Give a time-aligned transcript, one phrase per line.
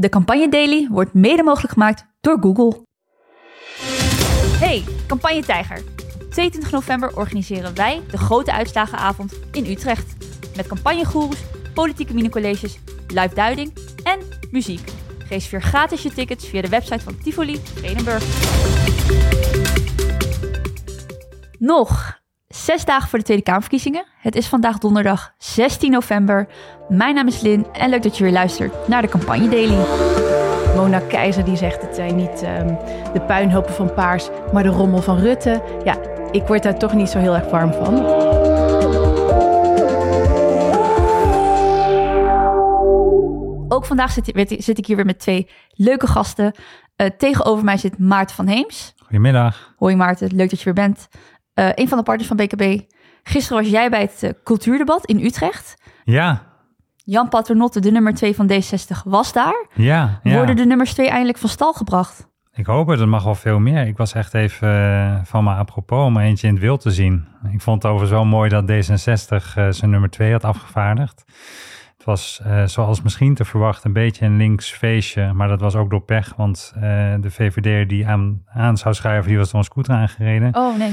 [0.00, 2.86] De Campagne Daily wordt mede mogelijk gemaakt door Google.
[4.58, 5.82] Hey, Campagne Tijger.
[6.30, 10.16] 22 november organiseren wij de grote uitslagenavond in Utrecht.
[10.56, 11.42] Met campagnegoeroes,
[11.74, 12.78] politieke minicolleges,
[13.08, 14.18] live duiding en
[14.50, 14.92] muziek.
[15.28, 18.24] Reserveer gratis je tickets via de website van Tivoli Vredenburg.
[21.58, 22.19] Nog
[22.54, 24.04] zes dagen voor de Tweede Kamerverkiezingen.
[24.18, 26.48] Het is vandaag donderdag 16 november.
[26.88, 29.84] Mijn naam is Lin en leuk dat je weer luistert naar de Campagne Daily.
[30.74, 32.74] Mona Keizer die zegt het zijn niet ehm,
[33.12, 35.62] de puinhopen van Paars, maar de rommel van Rutte.
[35.84, 35.96] Ja,
[36.30, 37.94] ik word daar toch niet zo heel erg warm van.
[43.68, 46.54] Ook vandaag zit, zit ik hier weer met twee leuke gasten.
[46.96, 48.94] Eh, tegenover mij zit Maarten van Heems.
[48.98, 49.74] Goedemiddag.
[49.76, 51.08] Hoi Maarten, leuk dat je weer bent.
[51.54, 52.80] Eh, een van de partners van BKB.
[53.22, 55.82] Gisteren was jij bij het eh, cultuurdebat in Utrecht.
[56.04, 56.48] Ja,
[57.04, 59.66] Jan Paternotte, de nummer 2 van D60, was daar.
[59.74, 60.34] ja, ja.
[60.34, 62.28] Worden de nummers 2 eindelijk van stal gebracht?
[62.54, 63.86] Ik hoop het, er mag wel veel meer.
[63.86, 67.26] Ik was echt even eh, van me apropos om eentje in het wild te zien.
[67.52, 71.24] Ik vond het overigens wel mooi dat D66 eh, zijn nummer 2 had afgevaardigd.
[71.96, 75.32] Het was, zoals misschien te verwachten, een beetje een links feestje.
[75.32, 76.72] Maar dat was ook door pech, want
[77.20, 80.56] de VVD die aan, aan zou schuiven, die was door een scooter aangereden.
[80.56, 80.92] Oh nee.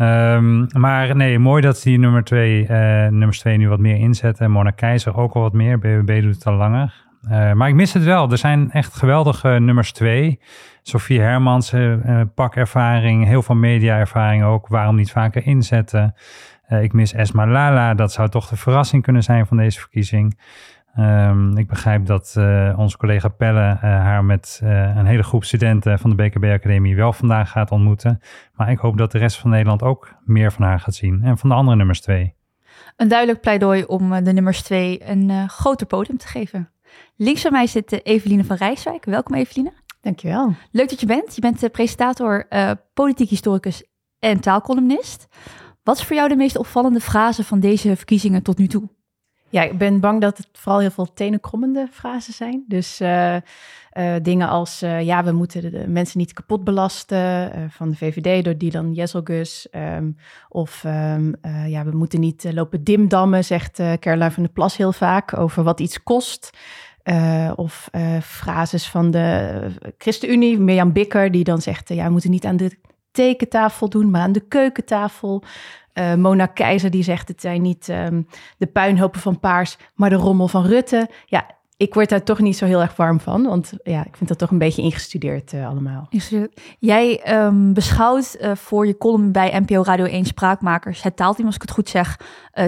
[0.00, 2.68] Ehm, maar nee, mooi dat die nummer twee,
[3.10, 4.50] nummers twee nu wat meer inzetten.
[4.50, 5.78] Mona Keizer ook al wat meer.
[5.78, 7.08] BBB doet het al langer.
[7.28, 8.30] Eh, maar ik mis het wel.
[8.30, 10.40] Er zijn echt geweldige nummers twee.
[10.82, 14.68] Sofie Hermans, eh, pakervaring, heel veel mediaervaring ook.
[14.68, 16.14] Waarom niet vaker inzetten?
[16.80, 17.94] Ik mis Esma Lala.
[17.94, 20.38] Dat zou toch de verrassing kunnen zijn van deze verkiezing.
[21.00, 25.44] Ehm, ik begrijp dat eh, onze collega Pelle eh, haar met eh, een hele groep
[25.44, 28.20] studenten van de BKB Academie wel vandaag gaat ontmoeten.
[28.54, 31.22] Maar ik hoop dat de rest van Nederland ook meer van haar gaat zien.
[31.22, 32.34] En van de andere nummers twee.
[32.96, 36.70] Een duidelijk pleidooi om de nummers 2 een eh, groter podium te geven.
[37.16, 39.04] Links van mij zit Eveline van Rijswijk.
[39.04, 39.72] Welkom Eveline.
[40.00, 40.54] Dankjewel.
[40.70, 41.34] Leuk dat je bent.
[41.34, 43.84] Je bent presentator, eh, politiek historicus
[44.18, 45.28] en taalcolumnist.
[45.82, 48.88] Wat is voor jou de meest opvallende frase van deze verkiezingen tot nu toe?
[49.50, 52.64] Ja, ik ben bang dat het vooral heel veel tenenkrommende frasen zijn.
[52.68, 53.36] Dus eh,
[53.90, 57.96] eh, dingen als, eh, ja, we moeten de, de mensen niet kapot belasten van de
[57.96, 59.68] VVD door Dylan Jezelgus.
[59.70, 60.10] ehm,
[60.48, 64.92] of ehm, eh, ja, we moeten niet lopen dimdammen, zegt Caroline van der Plas heel
[64.92, 66.50] vaak, over wat iets kost.
[67.54, 67.90] Of
[68.22, 69.66] frases van de
[69.98, 72.78] ChristenUnie, Mirjam Bikker, die dan zegt, ja, we moeten niet aan de
[73.12, 75.42] tekentafel doen, maar aan de keukentafel.
[75.92, 78.22] Eh, Mona Keizer die zegt het zijn niet ehm,
[78.58, 81.08] de puinhopen van Paars, maar de rommel van Rutte.
[81.26, 84.28] Ja, ik word daar toch niet zo heel erg warm van, want ja, ik vind
[84.28, 86.06] dat toch een beetje ingestudeerd eh, allemaal.
[86.78, 91.54] Jij ehm, beschouwt eh, voor je column bij NPO Radio 1 Spraakmakers, het taalteam als
[91.54, 92.20] ik het goed zeg,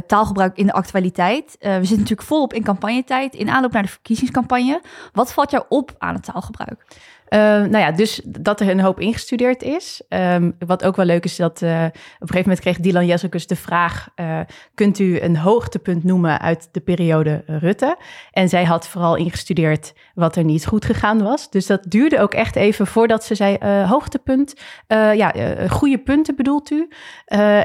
[0.07, 1.57] taalgebruik in de actualiteit.
[1.59, 4.81] We zitten natuurlijk volop in campagnetijd, in aanloop naar de verkiezingscampagne.
[5.13, 6.85] Wat valt jou op aan het taalgebruik?
[7.33, 10.03] Eh, nou ja, dus dat er een hoop ingestudeerd is.
[10.09, 13.47] Ehm, wat ook wel leuk is, dat eh, op een gegeven moment kreeg Dylan Jezelkus
[13.47, 14.09] de vraag...
[14.15, 14.41] eh,
[14.75, 17.97] kunt u een hoogtepunt noemen uit de periode Rutte?
[18.31, 21.51] En zij had vooral ingestudeerd wat er niet goed gegaan was.
[21.51, 23.55] Dus dat duurde ook echt even voordat ze zei...
[23.55, 24.55] eh, hoogtepunt,
[24.89, 25.35] ja,
[25.69, 26.89] goede punten bedoelt u?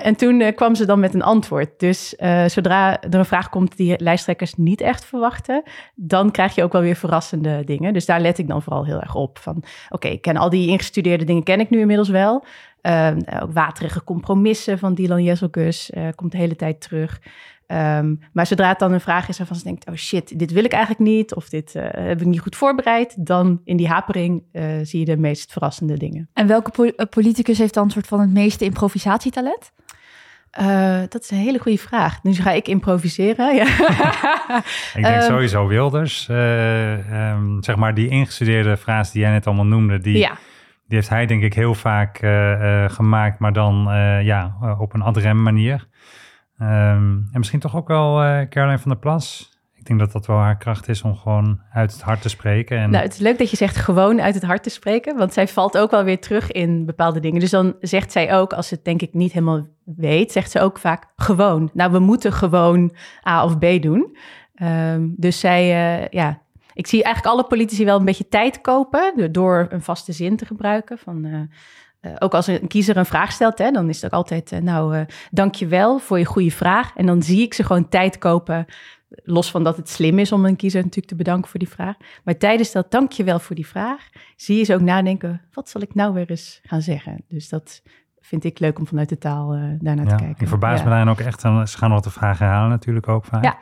[0.02, 1.80] En toen kwam ze dan met een antwoord.
[1.80, 2.10] Dus
[2.46, 5.64] zodra er een vraag komt die lijsttrekkers niet echt verwachten...
[5.96, 7.94] dan krijg je ook wel weer verrassende dingen.
[7.94, 9.40] Dus daar let ik dan vooral heel erg op.
[9.40, 9.57] Van,
[9.90, 12.46] oké, ik ken al die ingestudeerde dingen ken ik nu inmiddels wel.
[12.82, 17.20] Ehm, ook waterige compromissen van Dylan Jezelgus eh, komt de hele tijd terug.
[17.68, 19.88] Ehm, maar zodra het dan een vraag is waarvan ze denkt...
[19.88, 21.34] oh shit, dit wil ik eigenlijk niet...
[21.34, 23.26] of dit eh, heb ik niet goed voorbereid...
[23.26, 26.30] dan in die hapering eh, zie je de meest verrassende dingen.
[26.34, 29.72] En welke po- eh, politicus heeft dan soort van het meeste improvisatietalent?
[30.52, 32.24] Eh, dat is een hele goede vraag.
[32.24, 33.56] Nu ga ik improviseren.
[33.56, 33.66] Ja.
[34.94, 36.28] Ik denk Ehm, sowieso Wilders.
[36.30, 40.00] eh, ehm, zeg maar die ingestudeerde frase die jij net allemaal noemde.
[40.00, 40.32] Die, ja.
[40.88, 43.40] die heeft hij denk ik heel vaak eh, gemaakt.
[43.40, 43.88] Maar dan
[44.24, 45.88] ja, op een ad rem manier.
[46.58, 48.16] Ehm, en misschien toch ook wel
[48.50, 49.57] Caroline van der Plas.
[49.88, 52.78] Denk dat dat wel haar kracht is om gewoon uit het hart te spreken.
[52.78, 55.34] En Nou, het is leuk dat je zegt gewoon uit het hart te spreken, want
[55.34, 57.40] zij valt ook wel weer terug in bepaalde dingen.
[57.40, 60.60] Dus dan zegt zij ook, als ze het denk ik niet helemaal weet, zegt ze
[60.60, 61.70] ook vaak gewoon.
[61.74, 62.96] Nou, we moeten gewoon
[63.28, 64.18] A of B doen.
[64.56, 65.62] Ehm, dus zij,
[66.02, 66.42] eh, ja,
[66.74, 70.46] ik zie eigenlijk alle politici wel een beetje tijd kopen door- een vaste zin te
[70.46, 70.98] gebruiken.
[70.98, 71.40] Van, eh,
[72.12, 74.96] eh, ook als een kiezer een vraag stelt, hè, dan is het ook altijd, nou,
[74.96, 75.02] eh
[75.32, 76.92] dank je wel voor je goede vraag.
[76.96, 78.66] En dan zie ik ze gewoon tijd kopen
[79.10, 81.96] los van dat het slim is om een kiezer natuurlijk te bedanken voor die vraag.
[82.24, 85.94] Maar tijdens dat dankjewel voor die vraag, zie je ze ook nadenken, wat zal ik
[85.96, 87.24] nou weer eens gaan zeggen?
[87.28, 87.82] Dus dat
[88.20, 90.42] vind ik leuk om vanuit de taal eh daarnaar ja, te kijken.
[90.42, 90.84] ik verbaas Ja.
[90.84, 91.46] me daarin ook echt.
[91.46, 93.44] aan- Ze gaan wat de vragen herhalen natuurlijk ook vaak.
[93.44, 93.58] Ja.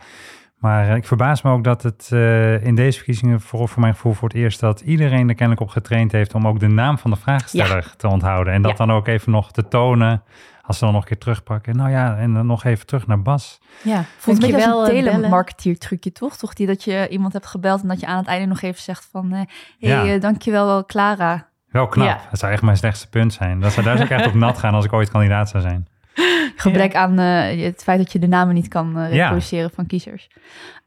[0.56, 3.94] Maar eh, ik verbaas me ook dat het eh, in deze verkiezingen, voor, voor mijn
[3.94, 6.98] gevoel, voor het eerst dat iedereen er kennelijk op getraind heeft om ook de naam
[6.98, 8.53] van de vraagsteller te onthouden.
[8.53, 10.24] En dat dan ook even nog te tonen,
[10.67, 11.75] als ze dan nog een keer terugpakken.
[11.75, 13.59] Nou ja, en dan nog even terug naar Bas.
[13.83, 16.38] Ja, Voelt als dankjewel, een eh, telemarketeer trucje, toch?
[16.38, 18.81] Toch die dat je iemand hebt gebeld en dat je aan het einde nog even
[18.81, 19.31] zegt van...
[19.31, 19.47] eh hey,
[19.77, 20.06] Ja.
[20.06, 21.47] eh, dankjewel wel, Clara.
[21.69, 22.07] Wel knap.
[22.07, 22.19] Ja.
[22.29, 23.59] Dat zou echt mijn slechtste punt zijn.
[23.59, 25.88] Dat zou daar zou ik echt op nat gaan als ik ooit kandidaat zou zijn.
[26.56, 29.07] Gebrek aan eh, het feit dat je de namen niet kan Ja.
[29.07, 30.27] reproduceren van kiezers.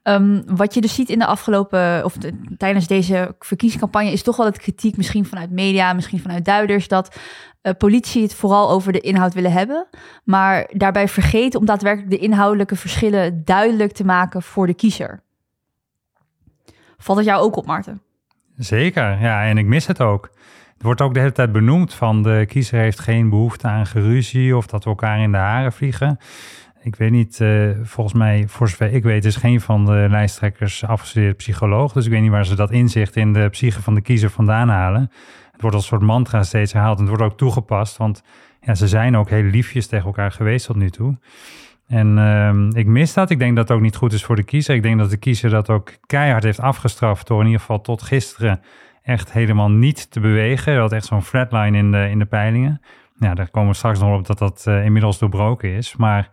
[0.03, 4.37] Ehm, wat je dus ziet in de afgelopen, of de- tijdens deze verkiezingscampagne, is toch
[4.37, 7.15] wel het kritiek, misschien vanuit media, misschien vanuit duiders, dat
[7.61, 9.87] eh, politie het vooral over de inhoud willen hebben,
[10.23, 15.21] maar daarbij vergeten om daadwerkelijk de inhoudelijke verschillen duidelijk te maken voor de kiezer.
[16.97, 18.01] Valt het jou ook op, Maarten?
[18.57, 20.29] Zeker, ja, en ik mis het ook.
[20.79, 24.57] Het wordt ook de hele tijd benoemd van de kiezer heeft geen behoefte aan geruzie
[24.57, 26.17] of dat we elkaar in de haren vliegen.
[26.81, 30.85] Ik weet niet, eh, volgens mij, voor zover ik weet, is geen van de lijsttrekkers
[30.85, 31.93] afgestudeerd psycholoog.
[31.93, 34.69] Dus ik weet niet waar ze dat inzicht in de psyche van de kiezer vandaan
[34.69, 35.11] halen.
[35.51, 38.23] Het wordt als soort mantra steeds herhaald en het wordt ook toegepast, want
[38.61, 41.17] ja, ze zijn ook heel liefjes tegen elkaar geweest tot nu toe.
[41.87, 43.29] En ehm, ik mis dat.
[43.29, 44.75] Ik denk dat het ook niet goed is voor de kiezer.
[44.75, 48.01] Ik denk dat de kiezer dat ook keihard heeft afgestraft door in ieder geval tot
[48.01, 48.61] gisteren
[49.03, 50.73] echt helemaal niet te bewegen.
[50.73, 52.81] Dat had echt zo'n flatline in de, in de peilingen.
[53.19, 55.95] Ja, daar komen we straks nog op dat dat eh, inmiddels doorbroken is.
[55.95, 56.29] Maar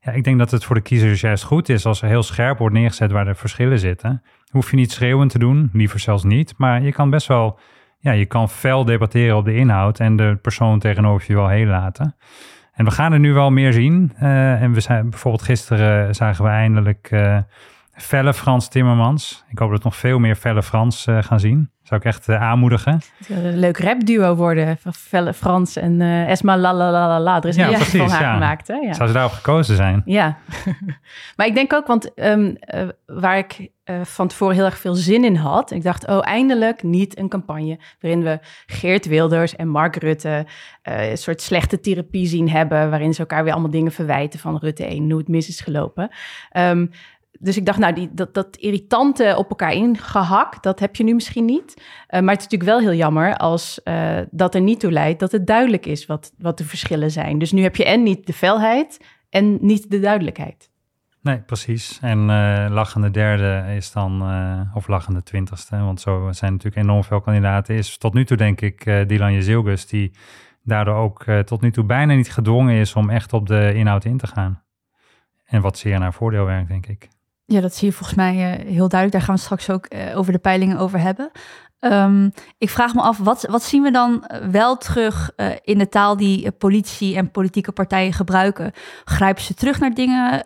[0.00, 2.58] ja, ik denk dat het voor de kiezers juist goed is als er heel scherp
[2.58, 4.22] wordt neergezet waar de verschillen zitten.
[4.50, 6.54] Hoef je niet schreeuwend te doen, liever zelfs niet.
[6.56, 7.58] Maar je kan best wel,
[7.98, 11.66] ja, je kan fel debatteren op de inhoud en de persoon tegenover je wel heel
[11.66, 12.16] laten.
[12.72, 14.12] En we gaan er nu wel meer zien.
[14.16, 17.38] Eh, en we zijn bijvoorbeeld gisteren zagen we eindelijk eh
[17.92, 19.44] felle Frans Timmermans.
[19.48, 21.70] Ik hoop dat we nog veel meer felle Frans eh, gaan zien.
[21.90, 23.00] Zou ik echt eh, aanmoedigen.
[23.28, 27.42] Een leuk rapduo worden van Felle Frans en eh, Esma la la la la.
[27.42, 28.32] Er is een precies, van haar ja.
[28.32, 28.74] gemaakt, hè?
[28.74, 28.92] Ja.
[28.92, 30.02] Zou ze daarop gekozen zijn?
[30.04, 30.38] Ja,
[31.36, 33.70] maar ik denk ook, want ehm, eh, waar ik
[34.02, 37.78] van tevoren heel erg veel zin in had, ik dacht, oh, eindelijk niet een campagne
[38.00, 40.46] waarin we Geert Wilders en Mark Rutte
[40.82, 44.84] een soort slechte therapie zien hebben, waarin ze elkaar weer allemaal dingen verwijten van Rutte
[44.84, 46.08] 1, hoe het mis is gelopen.
[46.50, 46.86] Ehm,
[47.42, 51.14] dus ik dacht, nou, die, dat, dat irritante op elkaar ingehakt, dat heb je nu
[51.14, 51.74] misschien niet.
[52.06, 55.20] Eh, maar het is natuurlijk wel heel jammer als eh, dat er niet toe leidt
[55.20, 57.38] dat het duidelijk is wat, wat de verschillen zijn.
[57.38, 60.70] Dus nu heb je en niet de felheid en niet de duidelijkheid.
[61.22, 61.98] Nee, precies.
[62.00, 64.22] En eh lachende derde is dan,
[64.74, 68.60] of lachende twintigste, want zo zijn natuurlijk enorm veel kandidaten, is tot nu toe denk
[68.60, 70.12] ik Dylan Jezilgus, die
[70.62, 74.16] daardoor ook tot nu toe bijna niet gedwongen is om echt op de inhoud in
[74.16, 74.62] te gaan.
[75.44, 77.08] En wat zeer naar voordeel werkt, denk ik.
[77.52, 79.12] Ja, dat zie je volgens mij eh, heel duidelijk.
[79.12, 81.30] Daar gaan we straks ook eh, over de peilingen over hebben.
[81.80, 85.30] Ehm, ik vraag me af, wat, wat zien we dan eh, wel terug
[85.64, 88.72] in de taal die politie en politieke partijen gebruiken?
[89.04, 90.42] Grijpen ze terug naar dingen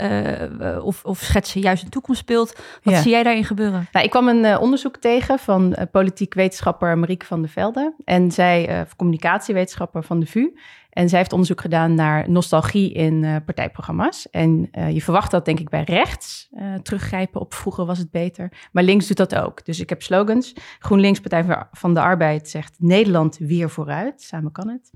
[0.82, 2.54] of, of schetsen juist een toekomstbeeld?
[2.82, 3.00] Wat Ja.
[3.00, 3.88] zie jij daarin gebeuren?
[3.92, 7.94] Nou, ik kwam een onderzoek tegen van politiek wetenschapper Marieke van der Velde.
[8.04, 10.48] En zij, communicatiewetenschapper van de VU.
[10.94, 14.30] En zij heeft onderzoek gedaan naar nostalgie in eh, partijprogramma's.
[14.30, 18.10] En eh, je verwacht dat denk ik bij rechts eh, teruggrijpen op vroeger was het
[18.10, 18.68] beter.
[18.72, 19.64] Maar links doet dat ook.
[19.64, 20.54] Dus ik heb slogans.
[20.78, 24.22] GroenLinks, Partij van de Arbeid zegt Nederland weer vooruit.
[24.22, 24.90] Samen kan het.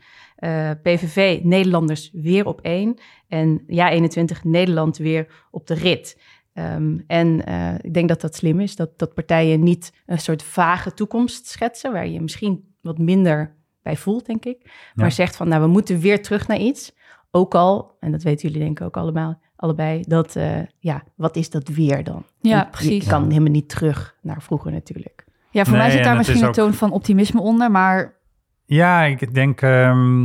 [0.83, 2.99] PVV, Nederlanders weer op één.
[3.29, 6.21] En ja 21, Nederland weer op de rit.
[6.53, 7.39] Ehm, en
[7.83, 11.93] ik denk dat dat slim is, dat, dat partijen niet een soort vage toekomst schetsen,
[11.93, 13.58] waar je misschien wat minder
[13.89, 14.71] bij voelt, denk ik.
[14.95, 16.93] Maar zegt van, nou, we moeten weer terug naar iets.
[17.31, 21.37] Ook al, en dat weten jullie denk ik ook allemaal, allebei, dat, eh, ja, wat
[21.37, 22.25] is dat weer dan?
[22.41, 23.05] Ja, precies.
[23.05, 25.25] Je kan helemaal niet terug naar vroeger natuurlijk.
[25.51, 28.17] Ja, voor Nee, mij zit daar misschien is een ook- toon van optimisme onder, maar
[28.65, 30.23] Ja, ik denk, ehm,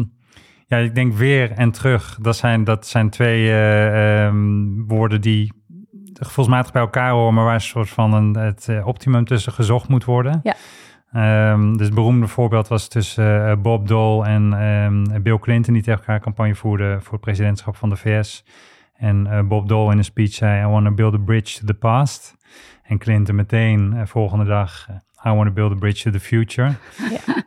[0.67, 2.17] ja, ik denk weer en terug.
[2.21, 5.53] Dat zijn, dat zijn twee eh, ehm, woorden die
[6.13, 9.87] gevoelsmatig bij elkaar horen, maar waar een soort van een, het eh, optimum tussen gezocht
[9.89, 10.39] moet worden.
[10.43, 10.55] Ja.
[11.13, 15.83] Ehm, dus het beroemde voorbeeld was tussen eh, Bob Dole en ehm, Bill Clinton, die
[15.83, 18.45] tegen elkaar campagne voerden voor het presidentschap van de VS.
[18.93, 21.65] En eh, Bob Dole in een speech zei, I want to build a bridge to
[21.65, 22.35] the past.
[22.83, 24.87] En Clinton meteen, eh, volgende dag,
[25.25, 26.73] I want to build a bridge to the future.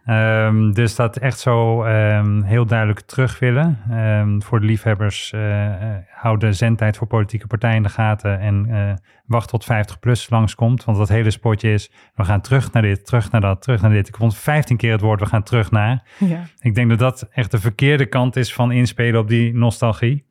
[0.07, 3.79] Ehm, dus dat echt zo ehm, heel duidelijk terug willen.
[3.91, 5.41] Ehm, voor de liefhebbers, eh,
[6.11, 8.95] hou de zendtijd voor politieke partijen in de gaten en eh,
[9.27, 10.85] wacht tot 50 plus langskomt.
[10.85, 13.91] Want dat hele spotje is, we gaan terug naar dit, terug naar dat, terug naar
[13.91, 14.09] dit.
[14.09, 16.03] Ik vond 15 keer het woord, we gaan terug naar.
[16.19, 16.43] Ja.
[16.61, 20.25] Ik denk dat dat echt de verkeerde kant is van inspelen op die nostalgie.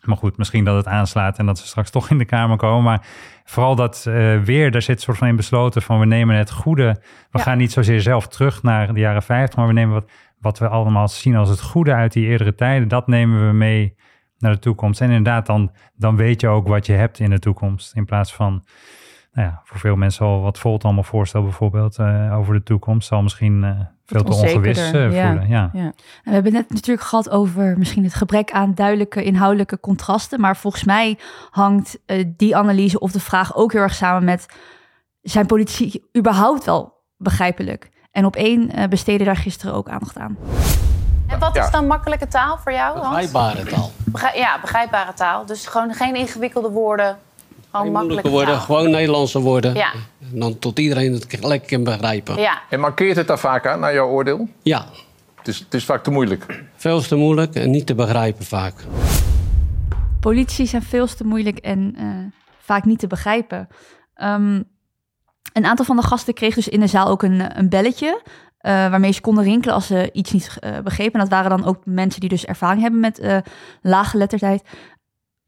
[0.00, 2.82] Maar goed, misschien dat het aanslaat en dat ze straks toch in de Kamer komen.
[2.82, 3.06] Maar
[3.44, 6.50] vooral dat eh, weer, daar zit een soort van in besloten van we nemen het
[6.50, 6.96] goede.
[7.30, 7.44] We Ja.
[7.44, 10.68] gaan niet zozeer zelf terug naar de jaren 50, maar we nemen wat, wat we
[10.68, 12.88] allemaal zien als het goede uit die eerdere tijden.
[12.88, 13.94] Dat nemen we mee
[14.38, 15.00] naar de toekomst.
[15.00, 17.94] En inderdaad, dan, dan weet je ook wat je hebt in de toekomst.
[17.94, 18.64] In plaats van,
[19.32, 23.08] nou ja, voor veel mensen al wat Volt allemaal voorstelt bijvoorbeeld uh, over de toekomst,
[23.08, 25.48] zal misschien uh, veel te ongewis uh, voelen.
[25.48, 25.70] Ja.
[25.72, 25.72] Ja.
[25.72, 30.40] En we hebben net natuurlijk gehad over misschien het gebrek aan duidelijke inhoudelijke contrasten.
[30.40, 31.18] Maar volgens mij
[31.50, 34.46] hangt die analyse of de vraag ook heel erg samen met
[35.22, 37.90] zijn politici überhaupt wel begrijpelijk?
[38.10, 40.38] En op één uh, besteden daar gisteren ook aandacht aan.
[41.26, 42.98] En wat is dan makkelijke taal voor jou?
[42.98, 43.30] Hans?
[43.30, 43.90] Begrijpbare taal.
[44.34, 45.46] ja, begrijpbare taal.
[45.46, 47.18] Dus gewoon geen ingewikkelde woorden.
[47.72, 48.64] Makkelijke woorden, taal.
[48.64, 49.74] gewoon Nederlandse woorden.
[49.74, 49.92] Ja.
[50.32, 52.40] En dan tot iedereen het gelijk kan begrijpen.
[52.40, 52.62] Ja.
[52.70, 54.48] En markeert het daar vaak aan, naar jouw oordeel?
[54.62, 54.86] Ja.
[55.36, 56.64] Het is, het is vaak te moeilijk.
[56.74, 58.74] Veel te moeilijk en niet te begrijpen vaak.
[60.20, 62.06] Politici zijn veel te moeilijk en uh,
[62.58, 63.68] vaak niet te begrijpen.
[64.22, 64.64] Um,
[65.52, 68.20] een aantal van de gasten kreeg dus in de zaal ook een, een belletje.
[68.26, 71.12] Uh, waarmee ze konden rinkelen als ze iets niet uh, begrepen.
[71.12, 73.36] En dat waren dan ook mensen die dus ervaring hebben met uh,
[73.82, 74.62] laaggeletterdheid.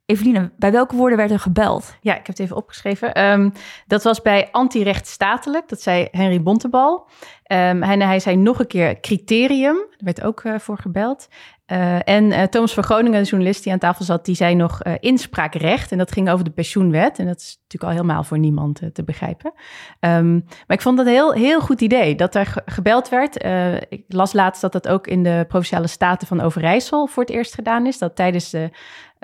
[0.07, 1.97] Eveline, bij welke woorden werd er gebeld?
[2.01, 3.31] Ja, ik heb het even opgeschreven.
[3.31, 3.53] Um,
[3.87, 7.09] dat was bij antirechtstatelijk, dat zei Henry Bontebal.
[7.47, 11.29] Um, hij, zei nog een keer criterium, daar werd ook voor gebeld.
[11.67, 14.83] Uh, en uh, Thomas van Groningen, de journalist die aan tafel zat, die zei nog
[14.83, 15.93] inspraakrecht.
[15.93, 17.19] En dat ging over de pensioenwet.
[17.19, 19.53] En dat is natuurlijk al helemaal voor niemand te begrijpen.
[20.01, 23.45] Um, maar ik vond dat een heel, heel goed idee dat er gebeld werd.
[23.89, 27.55] ik las laatst dat dat ook in de Provinciale Staten van Overijssel voor het eerst
[27.55, 27.99] gedaan is.
[27.99, 28.71] Dat tijdens de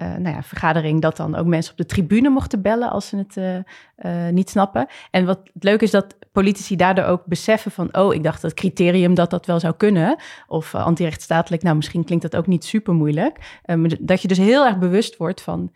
[0.02, 3.17] uh, nou ja, vergadering dat dan ook mensen op de tribune mochten bellen als ze
[3.17, 4.87] het uh, uh, niet snappen.
[5.11, 8.55] En wat het leuke is dat politici daardoor ook beseffen van, oh, ik dacht dat
[8.55, 10.17] criterium dat dat wel zou kunnen.
[10.47, 13.61] Of antirechtstatelijk, nou misschien klinkt dat ook niet super moeilijk.
[14.00, 15.73] dat je dus heel erg bewust wordt van,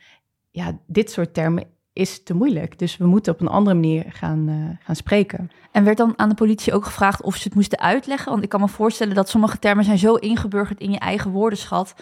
[0.50, 2.78] ja, dit soort termen is te moeilijk.
[2.78, 5.50] Dus we moeten op een andere manier gaan, gaan spreken.
[5.72, 8.30] En werd dan aan de politie ook gevraagd of ze het moesten uitleggen?
[8.30, 11.94] Want ik kan me voorstellen dat sommige termen zijn zo ingeburgerd in je eigen woordenschat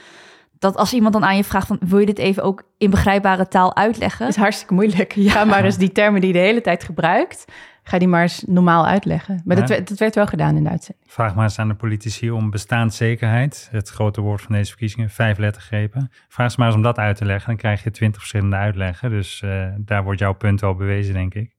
[0.60, 3.48] dat als iemand dan aan je vraagt van wil je dit even ook in begrijpbare
[3.48, 4.28] taal uitleggen?
[4.28, 5.12] is hartstikke moeilijk.
[5.14, 7.44] Ja, ga maar eens die termen die je de hele tijd gebruikt,
[7.82, 9.42] ga die maar eens normaal uitleggen.
[9.44, 9.60] Maar ja.
[9.60, 11.06] dat, werd, dat werd wel gedaan in de uitzending.
[11.10, 15.38] Vraag maar eens aan de politici om bestaanszekerheid, het grote woord van deze verkiezingen, vijf
[15.38, 16.10] lettergrepen.
[16.28, 17.46] Vraag ze maar eens om dat uit te leggen.
[17.46, 19.10] Dan krijg je twintig verschillende uitleggen.
[19.10, 21.56] Dus uh, daar wordt jouw punt wel bewezen, denk ik.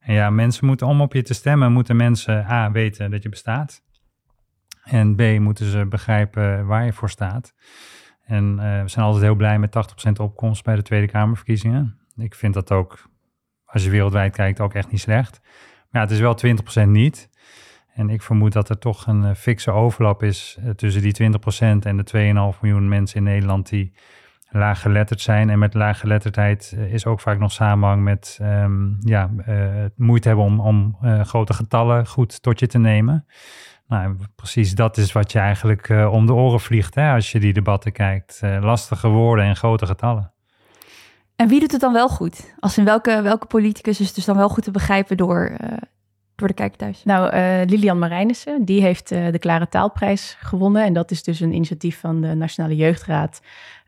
[0.00, 3.28] En ja, mensen moeten om op je te stemmen, moeten mensen A weten dat je
[3.28, 3.82] bestaat.
[4.82, 7.54] En B moeten ze begrijpen waar je voor staat.
[8.26, 9.76] En uh, we zijn altijd heel blij met
[10.08, 11.98] 80% opkomst bij de Tweede Kamerverkiezingen.
[12.16, 13.10] Ik vind dat ook,
[13.64, 15.40] als je wereldwijd kijkt, ook echt niet slecht.
[15.42, 16.36] Maar ja, het is wel
[16.84, 17.30] 20% niet.
[17.94, 21.28] En ik vermoed dat er toch een uh, fikse overlap is uh, tussen die 20%
[21.58, 23.92] en de 2,5 miljoen mensen in Nederland die
[24.48, 25.50] laaggeletterd zijn.
[25.50, 29.30] En met laaggeletterdheid is ook vaak nog samenhang met um, ja,
[29.96, 33.26] moeite hebben om, om grote getallen goed tot je te nemen.
[33.88, 37.40] Nou, precies dat is wat je eigenlijk uh, om de oren vliegt hè, als je
[37.40, 38.40] die debatten kijkt.
[38.44, 40.32] Uh, lastige woorden en grote getallen.
[41.36, 42.54] En wie doet het dan wel goed?
[42.58, 45.68] Als in welke, welke politicus is het dus dan wel goed te begrijpen door, uh,
[46.34, 47.04] door de kijker thuis?
[47.04, 50.84] Nou, Lilian Marijnissen, die heeft de Klare Taalprijs gewonnen.
[50.84, 53.40] En dat is dus een initiatief van de Nationale Jeugdraad...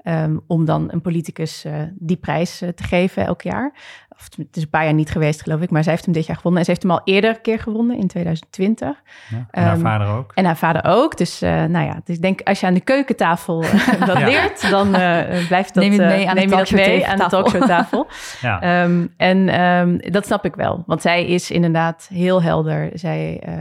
[0.05, 3.73] Um, om dan een politicus die prijs te geven elk jaar
[4.19, 6.27] of het is een paar jaar niet geweest, geloof ik, maar zij heeft hem dit
[6.27, 6.59] jaar gewonnen.
[6.59, 9.03] En ze heeft hem al eerder een keer gewonnen in 2020.
[9.29, 10.33] Ja, en haar um, vader ook.
[10.35, 11.17] En haar vader ook.
[11.17, 13.73] Dus uh, nou ja, dus ik denk als je aan de keukentafel uh,
[14.07, 14.25] dat ja.
[14.25, 17.19] leert, dan uh, blijft dat, neem je mee aan, neem de, je dat mee aan
[17.19, 18.07] de talkshowtafel.
[18.41, 18.83] ja.
[18.83, 22.91] um, en um, dat snap ik wel, want zij is inderdaad heel helder.
[22.95, 23.55] Zij uh,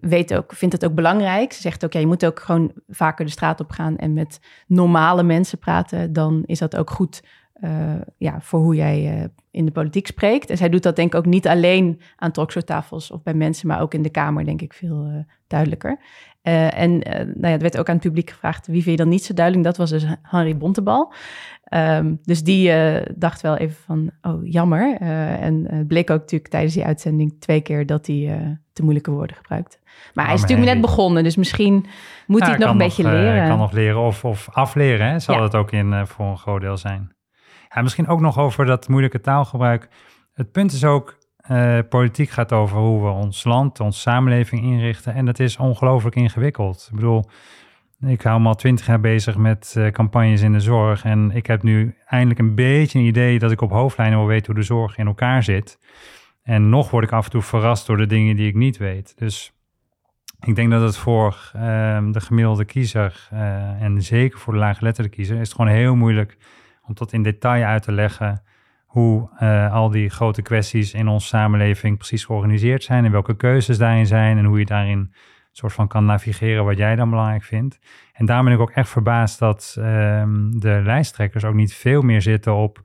[0.00, 1.52] weet ook, vindt het ook belangrijk.
[1.52, 4.40] Ze zegt ook, ja, je moet ook gewoon vaker de straat op gaan en met
[4.66, 6.12] normale mensen praten.
[6.12, 7.22] Dan is dat ook goed
[7.60, 10.50] uh, ja, voor hoe jij uh, in de politiek spreekt.
[10.50, 13.80] En zij doet dat denk ik ook niet alleen aan talkshowtafels of bij mensen, maar
[13.80, 15.98] ook in de Kamer denk ik veel uh, duidelijker.
[16.42, 19.24] en nou ja, er werd ook aan het publiek gevraagd, wie vind je dan niet
[19.24, 19.66] zo duidelijk?
[19.66, 21.12] Dat was dus Henry Bontebal.
[21.74, 22.72] Um, dus die
[23.16, 24.96] dacht wel even van, oh jammer.
[25.40, 29.36] en het bleek ook natuurlijk tijdens die uitzending twee keer dat hij te moeilijke woorden
[29.36, 29.80] gebruikt.
[30.14, 31.86] Maar hij is natuurlijk net begonnen, dus misschien
[32.26, 33.38] moet hij het nog een beetje leren.
[33.38, 35.18] Hij kan nog leren of, of afleren, hè?
[35.18, 35.42] zal ja.
[35.42, 37.16] het ook in voor een groot deel zijn.
[37.74, 39.88] Ja, misschien ook nog over dat moeilijke taalgebruik.
[40.32, 41.18] Het punt is ook,
[41.50, 45.14] uh, politiek gaat over hoe we ons land, onze samenleving inrichten.
[45.14, 46.88] En dat is ongelooflijk ingewikkeld.
[46.90, 47.24] Ik bedoel,
[48.00, 51.04] ik hou me al twintig jaar bezig met uh, campagnes in de zorg.
[51.04, 54.46] En ik heb nu eindelijk een beetje een idee dat ik op hoofdlijnen wil weten
[54.46, 55.78] hoe de zorg in elkaar zit.
[56.42, 59.18] En nog word ik af en toe verrast door de dingen die ik niet weet.
[59.18, 59.52] Dus
[60.40, 61.62] ik denk dat het voor uh,
[62.12, 66.36] de gemiddelde kiezer uh, en zeker voor de laaggeletterde kiezer is het gewoon heel moeilijk
[66.88, 68.42] om tot in detail uit te leggen
[68.86, 73.78] hoe uh, al die grote kwesties in onze samenleving precies georganiseerd zijn en welke keuzes
[73.78, 75.12] daarin zijn en hoe je daarin
[75.52, 77.78] soort van kan navigeren wat jij dan belangrijk vindt.
[78.12, 82.22] En daar ben ik ook echt verbaasd dat ehm, de lijsttrekkers ook niet veel meer
[82.22, 82.82] zitten op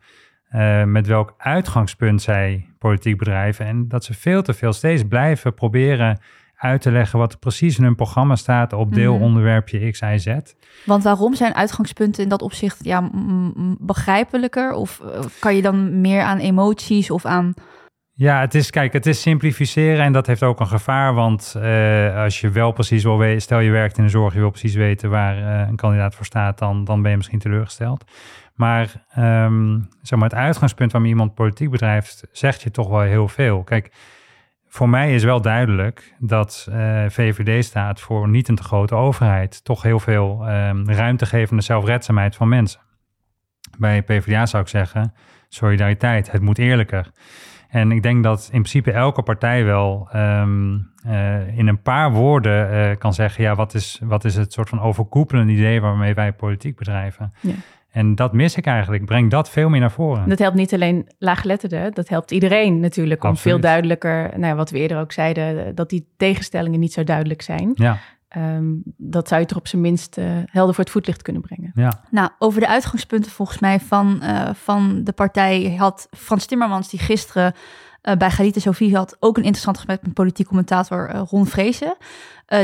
[0.56, 3.66] uh, met welk uitgangspunt zij politiek bedrijven.
[3.66, 6.20] En dat ze veel te veel steeds blijven proberen
[6.64, 10.36] uit te leggen wat er precies in hun programma staat op deelonderwerpje X, Y, Z.
[10.86, 13.10] Want waarom zijn uitgangspunten in dat opzicht ja,
[13.80, 14.72] begrijpelijker?
[14.72, 17.54] Of uh, kan je dan meer aan emoties of aan
[18.16, 21.14] ja, het is, kijk, het is simplificeren en dat heeft ook een gevaar.
[21.14, 24.40] Want uh, als je wel precies wil weten, stel je werkt in de zorg, je
[24.40, 28.04] wil precies weten waar uh, een kandidaat voor staat, dan, dan ben je misschien teleurgesteld.
[28.54, 33.28] Maar, um, zeg maar het uitgangspunt waarom iemand politiek bedrijft, zegt je toch wel heel
[33.28, 33.64] veel.
[33.64, 33.92] Kijk,
[34.74, 39.64] voor mij is wel duidelijk dat uh, VVD staat voor niet een te grote overheid.
[39.64, 42.80] Toch heel veel um, ruimte geven zelfredzaamheid van mensen.
[43.78, 45.14] Bij PvdA zou ik zeggen,
[45.48, 47.12] solidariteit, het moet eerlijker.
[47.70, 52.74] En ik denk dat in principe elke partij wel um, uh, in een paar woorden
[52.74, 56.34] uh, kan zeggen: ja, wat is, wat is het soort van overkoepelende idee waarmee wij
[56.34, 57.34] politiek bedrijven?
[57.40, 57.54] Ja.
[57.94, 59.06] En dat mis ik eigenlijk.
[59.06, 60.30] Breng dat veel meer naar voren.
[60.30, 63.24] Dat helpt niet alleen laaggeletterden, dat helpt iedereen natuurlijk.
[63.24, 63.54] Om Absoluut.
[63.54, 67.72] veel duidelijker, nou, wat we eerder ook zeiden, dat die tegenstellingen niet zo duidelijk zijn.
[67.74, 67.98] Ja.
[68.38, 71.72] Um, dat zou je toch op zijn minst uh, helder voor het voetlicht kunnen brengen.
[71.76, 72.04] Ja.
[72.10, 77.00] Nou, over de uitgangspunten volgens mij van, uh, van de partij had Frans Timmermans, die
[77.00, 77.54] gisteren
[78.04, 81.96] uh, bij Galite Sofie had, ook een interessant gesprek met politiek commentator Ron Vrezen.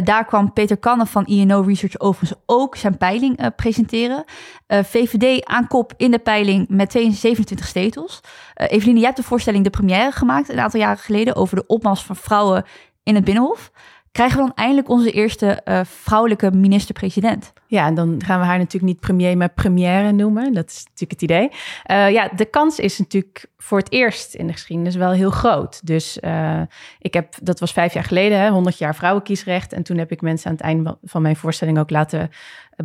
[0.03, 4.23] daar kwam Peter Kannen van INO Research overigens ook zijn peiling presenteren.
[4.67, 8.21] VVD aan kop in de peiling met 27 zetels.
[8.53, 12.03] Eveline, jij hebt de voorstelling De Première gemaakt een aantal jaren geleden over de opmars
[12.03, 12.65] van vrouwen
[13.03, 13.71] in het Binnenhof
[14.11, 17.53] krijgen we dan eindelijk onze eerste vrouwelijke minister-president.
[17.69, 20.53] Ja, en dan gaan we haar natuurlijk niet premier, maar première noemen.
[20.53, 21.49] Dat is natuurlijk het idee.
[21.91, 25.85] Uh, ja, de kans is natuurlijk voor het eerst in de geschiedenis wel heel groot.
[25.85, 26.61] Dus uh,
[26.99, 29.73] ik heb, dat was vijf jaar geleden, hè, 100 jaar vrouwenkiesrecht.
[29.73, 32.29] En toen heb ik mensen aan het einde van mijn voorstelling ook laten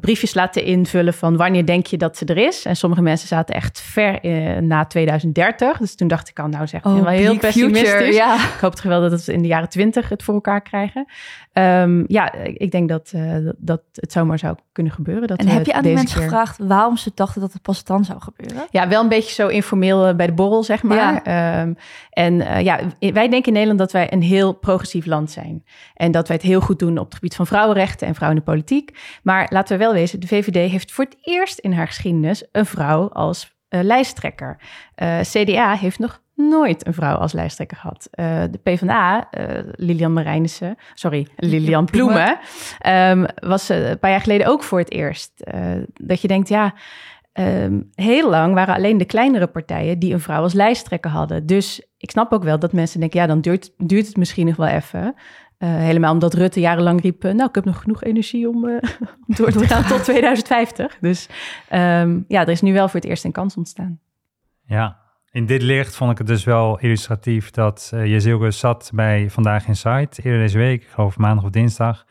[0.01, 2.65] briefjes laten invullen van wanneer denk je dat ze er is.
[2.65, 4.19] En sommige mensen zaten echt ver
[4.63, 5.79] na 2030.
[5.79, 7.91] Dus toen dacht ik al, nou zeg, oh, wel heel pessimistisch.
[7.91, 8.35] Future, ja.
[8.35, 11.07] Ik hoop toch wel dat we in de jaren 20 het voor elkaar krijgen.
[11.53, 15.29] Um, ja, ik denk dat, uh, dat het zomaar zou kunnen gebeuren.
[15.29, 18.05] Dat en heb je aan die mensen gevraagd waarom ze dachten dat het pas dan
[18.05, 18.67] zou gebeuren?
[18.71, 21.21] Ja, wel een beetje zo informeel uh, bij de borrel, zeg maar.
[21.25, 21.61] Ja.
[21.63, 21.77] Um,
[22.11, 25.65] en uh, ja, wij denken in Nederland dat wij een heel progressief land zijn.
[25.95, 28.45] En dat wij het heel goed doen op het gebied van vrouwenrechten en vrouwen in
[28.47, 28.99] de politiek.
[29.23, 32.67] Maar laten we wel wezen, de VVD heeft voor het eerst in haar geschiedenis een
[32.67, 34.57] vrouw als lijsttrekker.
[35.23, 38.09] CDA heeft nog nooit een vrouw als lijsttrekker gehad.
[38.15, 42.39] Uh, de PvdA, uh, eh, Lilian Marijnissen, sorry, Lilian Ploemen,
[42.87, 45.45] um, was uh, een paar jaar geleden ook voor het eerst.
[45.95, 46.75] dat je denkt, ja,
[47.33, 51.47] um, heel lang waren alleen de kleinere partijen die een vrouw als lijsttrekker hadden.
[51.47, 54.57] Dus ik snap ook wel dat mensen denken, ja, dan duurt, duurt het misschien nog
[54.57, 55.15] wel even.
[55.59, 58.81] helemaal omdat Rutte jarenlang riep, nou, ik heb nog genoeg energie om, om
[59.37, 60.99] door te gaan tot 2050.
[61.01, 61.29] Dus
[61.73, 63.99] um, ja, er is nu wel voor het eerst een kans ontstaan.
[64.67, 65.04] Ja,
[65.35, 69.67] in dit licht vond ik het dus wel illustratief dat uh, Jezilke zat bij Vandaag
[69.67, 72.05] in Site eerder deze week, ik geloof maandag of dinsdag.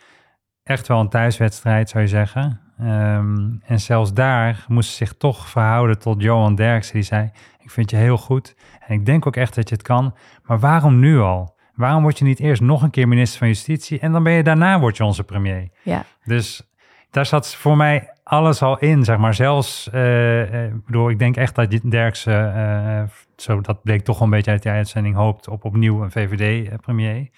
[0.63, 2.59] Echt wel een thuiswedstrijd zou je zeggen.
[2.81, 6.93] Um, en zelfs daar moest ze zich toch verhouden tot Johan Derksen.
[6.93, 8.55] Die zei, ik vind je heel goed
[8.87, 10.15] en ik denk ook echt dat je het kan.
[10.43, 11.55] Maar waarom nu al?
[11.73, 14.43] Waarom word je niet eerst nog een keer minister van Justitie en dan ben je
[14.43, 15.69] daarna word je onze premier?
[15.81, 16.05] Ja.
[16.23, 16.72] Dus
[17.13, 19.33] daar zat voor mij alles al in, zeg maar.
[19.33, 23.03] Zelfs, uh, ik bedoel, ik denk echt dat Derksen, uh,
[23.35, 27.29] zo, dat bleek toch een beetje uit die uitzending, hoopt op opnieuw een VVD-premier.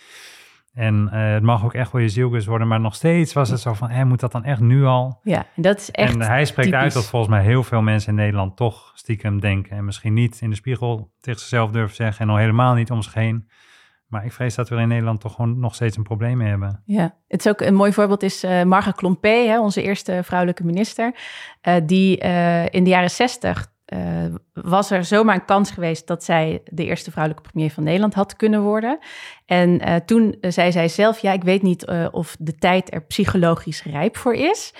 [0.73, 3.59] En uh, het mag ook echt wel je zielkus worden, maar nog steeds was het
[3.59, 5.19] zo van, hé, moet dat dan echt nu al?
[5.23, 6.83] Ja, dat is echt En hij spreekt typisch.
[6.83, 10.41] uit dat volgens mij heel veel mensen in Nederland toch stiekem denken en misschien niet
[10.41, 13.49] in de spiegel tegen zichzelf durven zeggen en al helemaal niet om zich heen.
[14.07, 16.81] Maar ik vrees dat we in Nederland toch gewoon nog steeds een probleem mee hebben.
[16.85, 20.65] Ja, het is ook een mooi voorbeeld is uh, Marga Klompé, hè, onze eerste vrouwelijke
[20.65, 21.15] minister,
[21.67, 23.73] uh, die uh, in de jaren zestig
[24.61, 28.35] was er zomaar een kans geweest dat zij de eerste vrouwelijke premier van Nederland had
[28.35, 28.99] kunnen worden.
[29.45, 33.01] En uh, toen zei zij zelf, ja, ik weet niet uh, of de tijd er
[33.01, 34.73] psychologisch rijp voor is.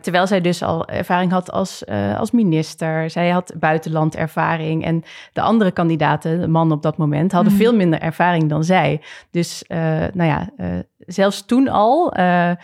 [0.00, 3.10] terwijl zij dus al ervaring had als, als minister.
[3.10, 4.84] Zij had buitenlandervaring.
[4.84, 5.02] En
[5.32, 7.58] de andere kandidaten, de mannen op dat moment, hadden mm.
[7.58, 9.00] veel minder ervaring dan zij.
[9.30, 9.64] Dus
[10.12, 10.50] nou ja,
[11.08, 12.56] zelfs toen al uh, uh,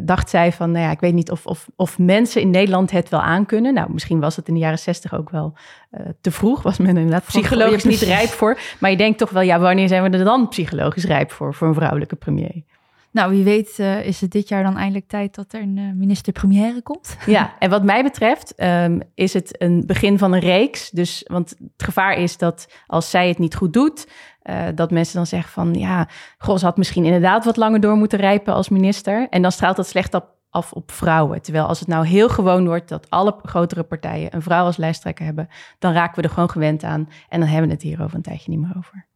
[0.00, 3.08] dacht zij van, nou ja, ik weet niet of, of, of mensen in Nederland het
[3.08, 3.74] wel aankunnen.
[3.74, 5.56] Nou, misschien was het in de jaren zestig ook wel
[5.90, 6.62] uh, te vroeg.
[6.62, 8.58] Was men inderdaad psychologisch niet rijp voor.
[8.80, 11.68] Maar je denkt toch wel, ja, wanneer zijn we er dan psychologisch rijp voor, voor
[11.68, 12.62] een vrouwelijke premier?
[13.10, 15.92] Nou, wie weet uh, is het dit jaar dan eindelijk tijd dat er een uh,
[15.94, 17.16] minister-première komt.
[17.26, 20.90] Ja, en wat mij betreft um, is het een begin van een reeks.
[20.90, 24.08] Dus, want het gevaar is dat als zij het niet goed doet,
[24.44, 28.18] uh, dat mensen dan zeggen van ja, Gros had misschien inderdaad wat langer door moeten
[28.18, 29.26] rijpen als minister.
[29.30, 31.42] En dan straalt dat slecht op, af op vrouwen.
[31.42, 35.24] Terwijl als het nou heel gewoon wordt dat alle grotere partijen een vrouw als lijsttrekker
[35.24, 37.08] hebben, dan raken we er gewoon gewend aan.
[37.28, 39.06] En dan hebben we het hier over een tijdje niet meer over.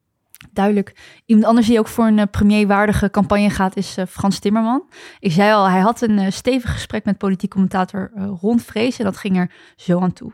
[0.53, 1.21] Duidelijk.
[1.27, 4.85] Iemand anders die ook voor een uh, premierwaardige campagne gaat is uh, Frans Timmerman.
[5.19, 9.05] Ik zei al, hij had een uh, stevig gesprek met politiek commentator Ron Vrees en
[9.05, 10.33] dat ging er zo aan toe.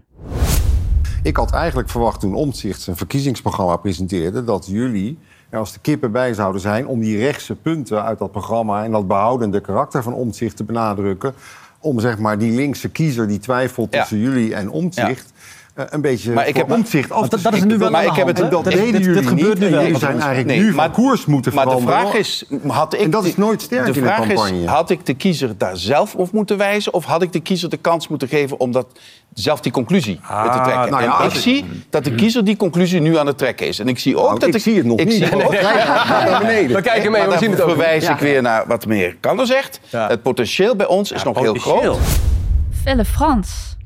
[1.22, 4.44] Ik had eigenlijk verwacht toen Omtzigt zijn verkiezingsprogramma presenteerde...
[4.44, 5.18] dat jullie
[5.50, 8.84] er als de kippen bij zouden zijn om die rechtse punten uit dat programma...
[8.84, 11.34] en dat behoudende karakter van Omtzigt te benadrukken...
[11.80, 15.32] om zeg maar die linkse kiezer die twijfelt tussen jullie en Omtzigt...
[15.78, 18.12] Uh, een beetje maar ik heb omzicht af dat, dat is nu wel maar ik
[18.12, 19.68] heb het, dat, dat deden jullie gebeurt niet.
[19.68, 19.82] Nu wel.
[19.82, 21.94] Jullie zijn eigenlijk nee, nu maar, van koers moeten maar veranderen.
[21.94, 24.26] Maar de vraag is, had ik en dat is nooit sterk de in vraag een
[24.26, 24.62] campagne.
[24.62, 26.92] Is, had ik de kiezer daar zelf op moeten wijzen...
[26.92, 28.86] of had ik de kiezer de kans moeten geven om dat,
[29.34, 30.90] zelf die conclusie ah, te trekken?
[30.90, 33.78] Nou ja, en ik zie dat de kiezer die conclusie nu aan het trekken is.
[33.78, 34.48] En ik zie ook nou, dat...
[34.48, 35.16] Ik, ik zie het nog ik niet.
[35.16, 36.76] Zie ook, naar beneden.
[36.76, 37.68] We kijken mee, we zien het ook.
[37.68, 39.80] verwijs ik weer naar wat meneer Kander zegt.
[39.90, 41.98] Het potentieel bij ons is nog heel groot.
[42.82, 43.76] Felle Frans.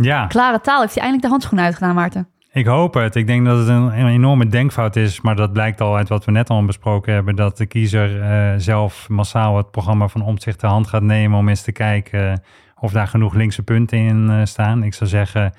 [0.00, 0.26] Ja.
[0.26, 0.80] Klare taal.
[0.80, 2.28] Heeft hij eindelijk de handschoen uitgedaan, Maarten?
[2.52, 3.14] Ik hoop het.
[3.14, 5.20] Ik denk dat het een, een, enorme denkfout is.
[5.20, 7.36] Maar dat blijkt al uit wat we net al besproken hebben.
[7.36, 11.38] Dat de kiezer uh, zelf massaal het programma van Omtzigt ter hand gaat nemen.
[11.38, 12.42] Om eens te kijken
[12.78, 14.82] of daar genoeg linkse punten in uh, staan.
[14.82, 15.52] Ik zou zeggen,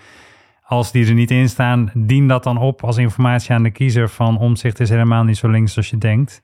[0.63, 4.09] als die er niet in staan, dien dat dan op als informatie aan de kiezer.
[4.09, 6.41] Van Omtzigt is helemaal niet zo links als je denkt.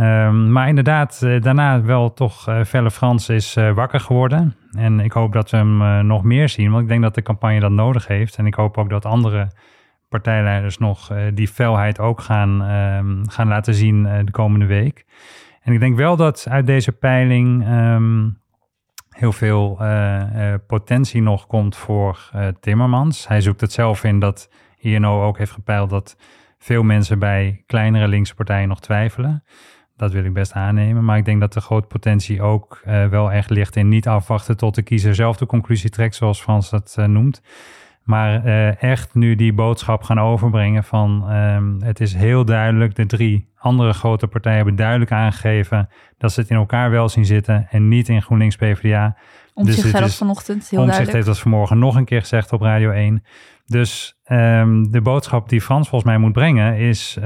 [0.00, 4.56] Um, maar inderdaad, uh, daarna wel toch uh, Felle Frans is uh, wakker geworden.
[4.72, 7.60] En ik hoop dat we hem nog meer zien, want ik denk dat de campagne
[7.60, 8.36] dat nodig heeft.
[8.36, 9.50] En ik hoop ook dat andere
[10.08, 15.04] partijleiders nog die felheid ook gaan, um, gaan laten zien de komende week.
[15.62, 18.38] En ik denk wel dat uit deze peiling um,
[19.08, 19.80] heel veel
[20.66, 22.30] potentie nog komt voor
[22.60, 23.28] Timmermans.
[23.28, 26.16] Hij zoekt het zelf in dat INO ook heeft gepeild dat
[26.58, 29.44] veel mensen bij kleinere linkse partijen nog twijfelen.
[29.96, 31.04] Dat wil ik best aannemen.
[31.04, 34.56] Maar ik denk dat de grote potentie ook uh, wel echt ligt in niet afwachten
[34.56, 37.42] tot de kiezer zelf de conclusie trekt, zoals Frans dat uh, noemt.
[38.04, 43.06] Maar uh, echt nu die boodschap gaan overbrengen van um, het is heel duidelijk, de
[43.06, 47.66] drie andere grote partijen hebben duidelijk aangegeven dat ze het in elkaar wel zien zitten
[47.70, 49.16] en niet in GroenLinks PvdA.
[49.54, 52.60] Omtzigt dus zei dat vanochtend, heel Omtzigt heeft dat vanmorgen nog een keer gezegd op
[52.60, 53.24] Radio 1.
[53.66, 57.18] Dus um, de boodschap die Frans volgens mij moet brengen is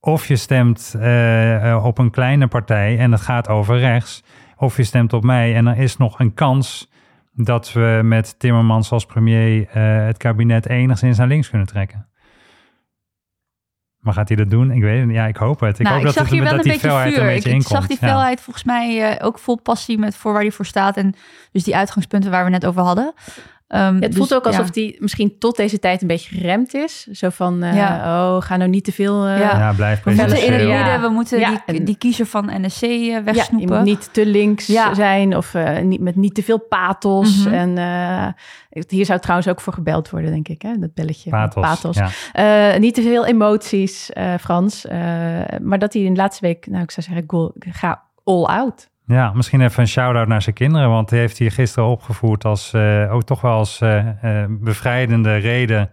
[0.00, 4.24] of je stemt uh, op een kleine partij en het gaat over rechts,
[4.56, 6.90] of je stemt op mij en er is nog een kans
[7.32, 9.66] dat we met Timmermans als premier uh,
[10.06, 12.08] het kabinet enigszins naar links kunnen trekken.
[13.98, 14.70] Maar gaat hij dat doen?
[14.70, 15.78] Ik weet het Ja, ik hoop het.
[15.78, 17.22] Ik nou, hoop ik dat, zag hier wel dat een die felheid vuur.
[17.22, 17.76] een beetje ik, inkomt.
[17.76, 20.96] zag die felheid volgens mij uh, ook vol passie met voor waar hij voor staat.
[20.96, 21.14] En
[21.52, 23.14] dus die uitgangspunten waar we net over hadden.
[23.70, 24.72] Um, ja, het dus, voelt ook alsof ja.
[24.72, 27.06] die misschien tot deze tijd een beetje geremd is.
[27.06, 27.96] Zo van, uh, ja.
[27.96, 29.26] oh, ga nou niet te veel...
[29.28, 29.58] Uh, ja.
[29.58, 30.76] ja, blijf We moeten in het preciseren.
[30.76, 33.68] midden, we moeten Ja, die, die kiezer van NSC uh, Ja, wegsnoepen.
[33.68, 34.94] je moet niet te links Ja.
[34.94, 37.44] zijn of eh, niet, met niet te veel pathos.
[37.44, 37.54] Mhm.
[37.54, 40.78] En eh, hier zou trouwens ook voor gebeld worden, denk ik, hè?
[40.78, 41.30] dat belletje.
[41.30, 41.96] Pathos.
[41.96, 42.72] Ja.
[42.72, 44.86] Eh, niet te veel emoties, eh, Frans.
[44.86, 44.98] Eh,
[45.62, 48.88] maar dat hij in de laatste week, nou ik zou zeggen, go, ga all out.
[49.08, 52.72] Ja, misschien even een shout-out naar zijn kinderen, want hij heeft hier gisteren opgevoerd als
[52.72, 55.90] eh, ook toch wel als eh, eh, bevrijdende reden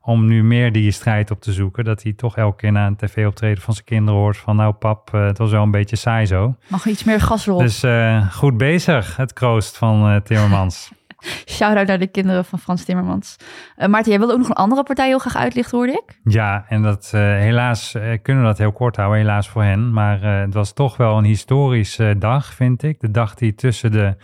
[0.00, 1.84] om nu meer die strijd op te zoeken.
[1.84, 5.12] Dat hij toch elke keer na een tv-optreden van zijn kinderen hoort van nou pap,
[5.12, 6.54] het was wel een beetje saai zo.
[6.66, 7.60] Mag iets meer gas erop.
[7.60, 7.84] Dus
[8.32, 10.90] goed bezig, het kroost van Timmermans.
[11.56, 13.36] Shout-out naar de kinderen van Frans Timmermans.
[13.76, 16.18] Eh, Maarten, jij wilde ook nog een andere partij heel graag uitlichten, hoorde ik?
[16.32, 19.92] Ja, en dat eh, helaas eh, kunnen we dat heel kort houden, helaas voor hen.
[19.92, 23.00] Maar het was toch wel een historische dag, vind ik.
[23.00, 24.16] De dag die tussen de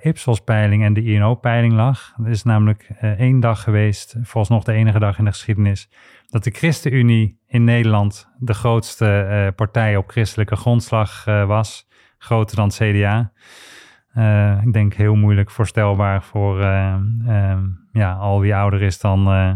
[0.00, 2.14] Ipsos-peiling en de INO-peiling lag.
[2.24, 5.88] Er is namelijk één dag geweest, volgens nog de enige dag in de geschiedenis,
[6.26, 11.88] dat de ChristenUnie in Nederland de grootste partij op christelijke grondslag was.
[12.18, 13.32] Groter dan het CDA.
[14.12, 16.94] Eh, ik denk heel moeilijk voorstelbaar voor eh,
[17.26, 17.58] eh,
[17.92, 19.26] ja, al wie ouder is dan...
[19.26, 19.50] eh,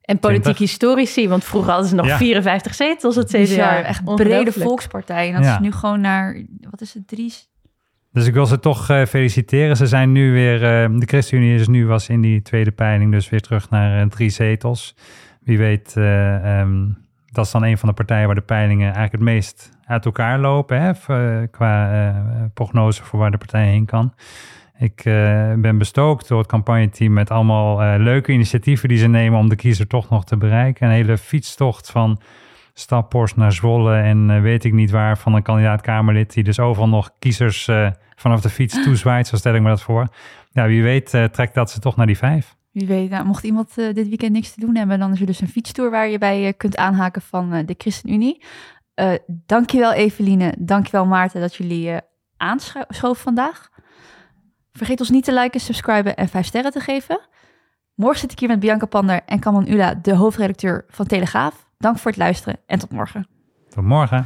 [0.00, 0.58] En politiek 20.
[0.58, 2.16] historici, want vroeger hadden ze nog Ja.
[2.16, 3.38] 54 zetels, het CDA.
[3.38, 5.28] Bizar, echt brede volkspartij.
[5.28, 5.52] En dat Ja.
[5.54, 7.32] is nu gewoon naar, wat is het, drie...
[8.12, 9.76] Dus ik wil ze toch feliciteren.
[9.76, 13.28] Ze zijn nu weer, eh, de ChristenUnie is nu was in die tweede peiling dus
[13.28, 14.94] weer terug naar drie zetels.
[15.40, 16.86] Wie weet, eh, ehm,
[17.32, 20.38] dat is dan een van de partijen waar de peilingen eigenlijk het meest uit elkaar
[20.38, 20.80] lopen.
[20.80, 22.16] Hè, eh, qua eh,
[22.54, 24.14] prognose voor waar de partij heen kan.
[24.78, 29.48] Ik eh, ben bestookt door het campagneteam met allemaal leuke initiatieven die ze nemen om
[29.48, 30.86] de kiezer toch nog te bereiken.
[30.86, 32.20] Een hele fietstocht van
[32.74, 37.10] stappost naar Zwolle en weet ik niet waar van een kandidaat-Kamerlid die dus overal nog
[37.18, 37.70] kiezers
[38.16, 40.08] vanaf de fiets toezwaait, zo stel ik me dat voor.
[40.50, 42.58] Ja, wie weet trekt dat ze toch naar die vijf.
[42.70, 45.26] Wie weet, nou, mocht iemand uh, dit weekend niks te doen hebben, dan is er
[45.26, 48.42] dus een fietstour waar je bij uh, kunt aanhaken van uh, de ChristenUnie.
[49.26, 51.96] Dankjewel Eveline, dankjewel Maarten dat jullie
[52.36, 53.68] aanschoven vandaag.
[54.72, 57.20] Vergeet ons niet te liken, subscriben en vijf sterren te geven.
[57.94, 61.68] Morgen zit ik hier met Bianca Pander en Kaman Ula, de hoofdredacteur van Telegraaf.
[61.78, 63.26] Dank voor het luisteren en tot morgen.
[63.68, 64.24] Tot morgen.